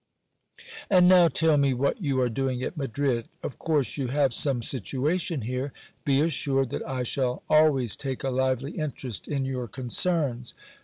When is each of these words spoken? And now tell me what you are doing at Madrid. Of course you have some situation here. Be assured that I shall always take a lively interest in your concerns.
And 0.89 1.07
now 1.07 1.27
tell 1.27 1.57
me 1.57 1.75
what 1.75 2.01
you 2.01 2.19
are 2.21 2.27
doing 2.27 2.63
at 2.63 2.75
Madrid. 2.75 3.27
Of 3.43 3.59
course 3.59 3.97
you 3.97 4.07
have 4.07 4.33
some 4.33 4.63
situation 4.63 5.41
here. 5.41 5.73
Be 6.05 6.21
assured 6.21 6.71
that 6.71 6.87
I 6.89 7.03
shall 7.03 7.43
always 7.47 7.95
take 7.95 8.23
a 8.23 8.31
lively 8.31 8.71
interest 8.71 9.27
in 9.27 9.45
your 9.45 9.67
concerns. 9.67 10.55